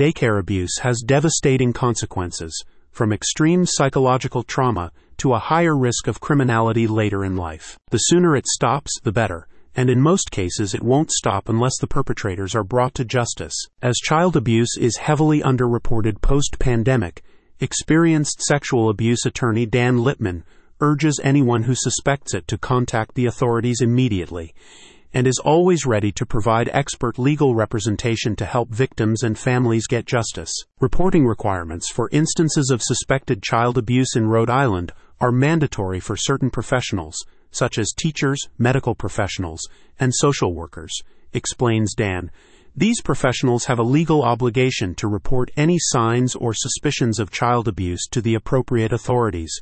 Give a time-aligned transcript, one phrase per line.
[0.00, 6.86] daycare abuse has devastating consequences, from extreme psychological trauma to a higher risk of criminality
[6.86, 7.78] later in life.
[7.90, 11.86] The sooner it stops, the better and in most cases it won't stop unless the
[11.86, 13.54] perpetrators are brought to justice.
[13.82, 17.22] As child abuse is heavily underreported post pandemic,
[17.60, 20.44] experienced sexual abuse attorney Dan Lipman
[20.80, 24.54] urges anyone who suspects it to contact the authorities immediately
[25.12, 30.06] and is always ready to provide expert legal representation to help victims and families get
[30.06, 30.52] justice.
[30.80, 36.50] Reporting requirements for instances of suspected child abuse in Rhode Island are mandatory for certain
[36.50, 37.16] professionals,
[37.50, 39.60] such as teachers, medical professionals,
[39.98, 40.92] and social workers,
[41.32, 42.30] explains Dan.
[42.76, 48.06] These professionals have a legal obligation to report any signs or suspicions of child abuse
[48.12, 49.60] to the appropriate authorities.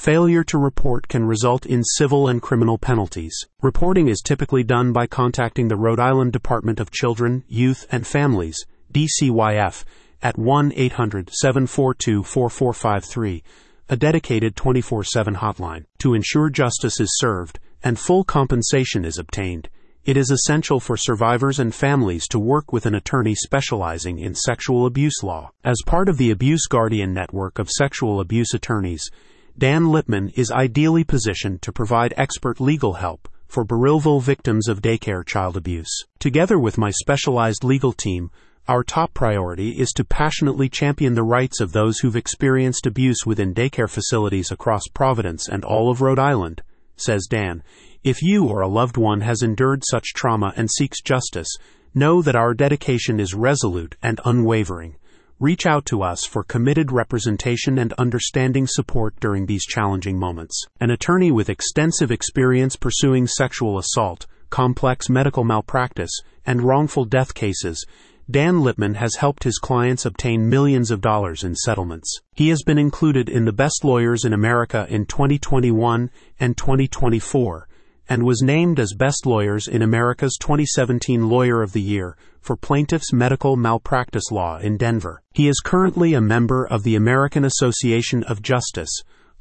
[0.00, 3.36] Failure to report can result in civil and criminal penalties.
[3.60, 8.64] Reporting is typically done by contacting the Rhode Island Department of Children, Youth, and Families,
[8.90, 9.84] DCYF,
[10.22, 13.44] at 1 800 742 4453
[13.90, 15.84] a dedicated 24 7 hotline.
[15.98, 19.68] To ensure justice is served and full compensation is obtained,
[20.06, 24.86] it is essential for survivors and families to work with an attorney specializing in sexual
[24.86, 25.50] abuse law.
[25.62, 29.10] As part of the Abuse Guardian network of sexual abuse attorneys,
[29.58, 35.26] Dan Lipman is ideally positioned to provide expert legal help for Burrillville victims of daycare
[35.26, 36.04] child abuse.
[36.18, 38.30] Together with my specialized legal team,
[38.68, 43.52] our top priority is to passionately champion the rights of those who've experienced abuse within
[43.52, 46.62] daycare facilities across Providence and all of Rhode Island,
[46.96, 47.64] says Dan.
[48.04, 51.48] If you or a loved one has endured such trauma and seeks justice,
[51.92, 54.96] know that our dedication is resolute and unwavering.
[55.40, 60.66] Reach out to us for committed representation and understanding support during these challenging moments.
[60.82, 66.10] An attorney with extensive experience pursuing sexual assault, complex medical malpractice,
[66.44, 67.86] and wrongful death cases,
[68.30, 72.20] Dan Lipman has helped his clients obtain millions of dollars in settlements.
[72.34, 77.66] He has been included in the Best Lawyers in America in 2021 and 2024
[78.10, 83.12] and was named as Best Lawyers in America's 2017 Lawyer of the Year for Plaintiffs'
[83.12, 85.22] Medical Malpractice Law in Denver.
[85.32, 88.90] He is currently a member of the American Association of Justice,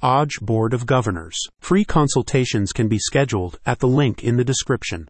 [0.04, 1.36] OJ Board of Governors.
[1.60, 5.08] Free consultations can be scheduled at the link in the description.